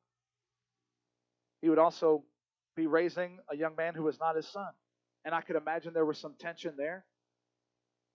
[1.60, 2.24] he would also
[2.76, 4.68] be raising a young man who was not his son.
[5.24, 7.04] And I could imagine there was some tension there.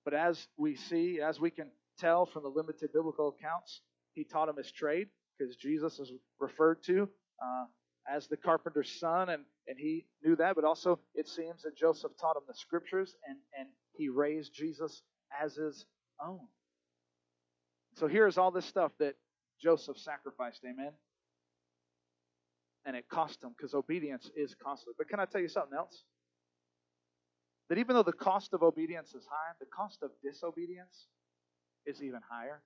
[0.05, 1.69] But as we see, as we can
[1.99, 3.81] tell from the limited biblical accounts,
[4.13, 7.09] he taught him his trade because Jesus is referred to
[7.43, 7.65] uh,
[8.10, 10.55] as the carpenter's son, and, and he knew that.
[10.55, 15.03] But also, it seems that Joseph taught him the scriptures, and, and he raised Jesus
[15.41, 15.86] as his
[16.26, 16.39] own.
[17.95, 19.16] So here's all this stuff that
[19.62, 20.62] Joseph sacrificed.
[20.66, 20.91] Amen.
[22.86, 24.93] And it cost him because obedience is costly.
[24.97, 26.03] But can I tell you something else?
[27.68, 31.07] That even though the cost of obedience is high, the cost of disobedience
[31.86, 32.62] is even higher.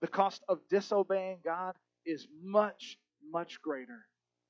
[0.00, 1.74] The cost of disobeying God
[2.04, 2.98] is much,
[3.30, 4.06] much greater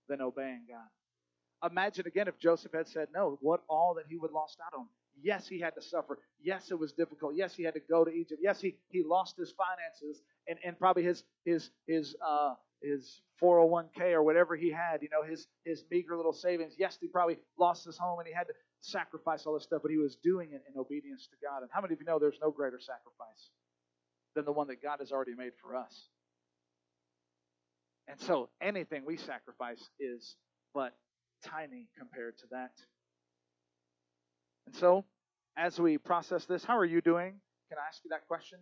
[0.08, 1.70] than obeying God.
[1.70, 4.86] Imagine again if Joseph had said no, what all that he would lost out on.
[5.20, 6.18] Yes, he had to suffer.
[6.40, 7.34] Yes, it was difficult.
[7.34, 8.40] Yes, he had to go to Egypt.
[8.42, 14.12] Yes, he, he lost his finances and, and probably his his his uh his 401k
[14.12, 16.74] or whatever he had, you know, his his meager little savings.
[16.78, 19.90] Yes, he probably lost his home and he had to sacrifice all this stuff, but
[19.90, 21.62] he was doing it in obedience to God.
[21.62, 23.50] And how many of you know there's no greater sacrifice
[24.36, 26.08] than the one that God has already made for us?
[28.08, 30.34] And so anything we sacrifice is
[30.74, 30.94] but
[31.44, 32.72] tiny compared to that.
[34.66, 35.04] And so,
[35.56, 37.34] as we process this, how are you doing?
[37.68, 38.58] Can I ask you that question?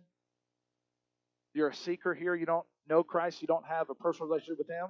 [1.53, 2.35] You're a seeker here.
[2.35, 3.41] You don't know Christ.
[3.41, 4.87] You don't have a personal relationship with Him.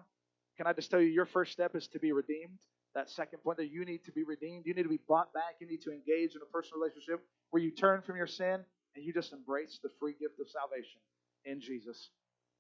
[0.58, 2.58] Can I just tell you, your first step is to be redeemed?
[2.96, 4.66] That second point that you need to be redeemed.
[4.66, 5.56] You need to be bought back.
[5.60, 9.06] You need to engage in a personal relationship where you turn from your sin and
[9.06, 11.00] you just embrace the free gift of salvation
[11.46, 12.10] in Jesus.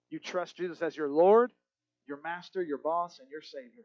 [0.09, 1.51] You trust Jesus as your Lord,
[2.07, 3.83] your master, your boss, and your Savior.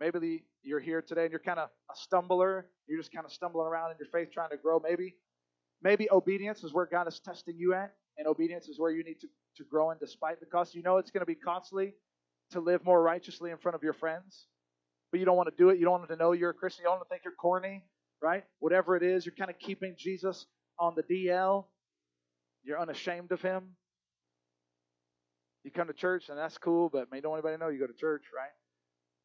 [0.00, 2.66] Maybe the, you're here today and you're kind of a stumbler.
[2.86, 4.80] You're just kind of stumbling around in your faith trying to grow.
[4.80, 5.16] Maybe,
[5.82, 9.20] maybe obedience is where God is testing you at, and obedience is where you need
[9.20, 10.74] to, to grow in despite the cost.
[10.74, 11.94] You know it's going to be costly
[12.50, 14.46] to live more righteously in front of your friends,
[15.10, 15.78] but you don't want to do it.
[15.78, 16.82] You don't want them to know you're a Christian.
[16.82, 17.84] You don't want to think you're corny,
[18.22, 18.44] right?
[18.60, 20.46] Whatever it is, you're kind of keeping Jesus
[20.78, 21.64] on the DL.
[22.62, 23.76] You're unashamed of him.
[25.66, 27.92] You come to church and that's cool, but you don't anybody know you go to
[27.92, 28.52] church, right?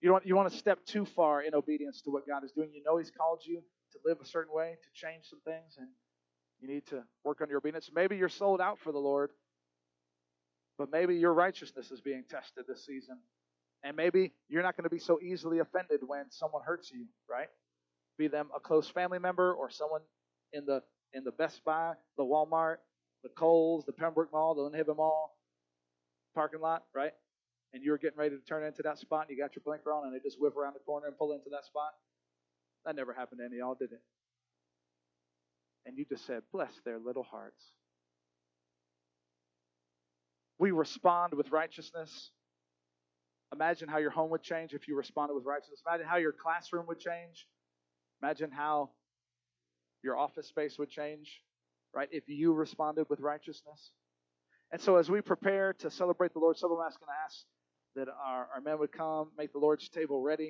[0.02, 2.72] You don't you want to step too far in obedience to what God is doing.
[2.74, 3.62] You know He's called you
[3.92, 5.88] to live a certain way, to change some things, and
[6.60, 7.92] you need to work on your obedience.
[7.94, 9.30] Maybe you're sold out for the Lord,
[10.80, 13.20] but maybe your righteousness is being tested this season.
[13.84, 17.50] And maybe you're not going to be so easily offended when someone hurts you, right?
[18.18, 20.02] Be them a close family member or someone
[20.54, 20.82] in the
[21.14, 22.78] in the Best Buy, the Walmart,
[23.22, 25.36] the Kohl's, the Pembroke Mall, the Lynn Mall
[26.34, 27.14] parking lot, right?
[27.74, 29.92] and you were getting ready to turn into that spot, and you got your blinker
[29.94, 31.92] on, and they just whip around the corner and pull into that spot?
[32.86, 34.02] That never happened to any of y'all, did it?
[35.86, 37.64] And you just said, Bless their little hearts.
[40.60, 42.32] We respond with righteousness.
[43.54, 45.82] Imagine how your home would change if you responded with righteousness.
[45.86, 47.48] Imagine how your classroom would change.
[48.22, 48.92] Imagine how
[50.04, 51.42] your office space would change,
[51.94, 53.92] right, if you responded with righteousness.
[54.72, 57.46] And so, as we prepare to celebrate the Lord's Supper, I'm asking to ask
[57.96, 60.40] that our, our men would come, make the Lord's table ready.